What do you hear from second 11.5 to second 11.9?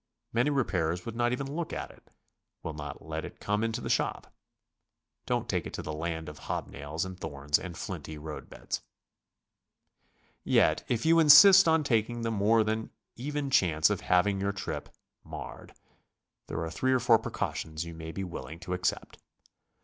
on